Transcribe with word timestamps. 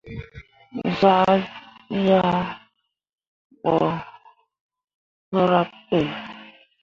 Zah 0.99 1.33
ŋiah 2.03 2.41
ɓo 3.61 3.73
hǝraɓ 5.31 5.69
ɓe. 5.87 5.99